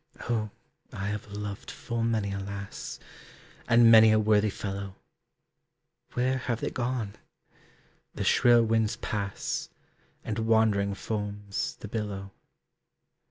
[0.21, 0.49] Oh
[0.91, 2.99] I have loved full many a lass,
[3.67, 4.95] And many a worthy fellow,
[6.13, 7.13] Where have they gone?
[8.15, 9.69] The shrill winds pass,
[10.23, 12.31] And wandering foams the billow.